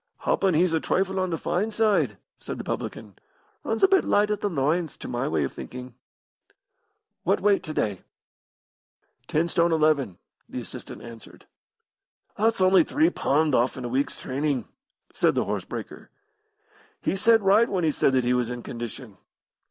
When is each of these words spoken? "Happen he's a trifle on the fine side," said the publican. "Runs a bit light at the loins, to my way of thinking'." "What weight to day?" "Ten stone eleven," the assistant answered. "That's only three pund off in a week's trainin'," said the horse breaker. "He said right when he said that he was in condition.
"Happen 0.17 0.55
he's 0.55 0.73
a 0.73 0.79
trifle 0.79 1.19
on 1.19 1.29
the 1.29 1.37
fine 1.37 1.69
side," 1.69 2.17
said 2.39 2.57
the 2.57 2.63
publican. 2.63 3.19
"Runs 3.63 3.83
a 3.83 3.87
bit 3.87 4.03
light 4.03 4.31
at 4.31 4.41
the 4.41 4.49
loins, 4.49 4.97
to 4.97 5.07
my 5.07 5.27
way 5.27 5.43
of 5.43 5.53
thinking'." 5.53 5.93
"What 7.21 7.39
weight 7.39 7.61
to 7.61 7.73
day?" 7.75 8.01
"Ten 9.27 9.47
stone 9.47 9.71
eleven," 9.71 10.17
the 10.49 10.59
assistant 10.59 11.03
answered. 11.03 11.45
"That's 12.35 12.61
only 12.61 12.83
three 12.83 13.11
pund 13.11 13.53
off 13.53 13.77
in 13.77 13.85
a 13.85 13.89
week's 13.89 14.19
trainin'," 14.19 14.65
said 15.13 15.35
the 15.35 15.45
horse 15.45 15.65
breaker. 15.65 16.09
"He 16.99 17.15
said 17.15 17.43
right 17.43 17.69
when 17.69 17.83
he 17.83 17.91
said 17.91 18.13
that 18.13 18.23
he 18.23 18.33
was 18.33 18.49
in 18.49 18.63
condition. 18.63 19.17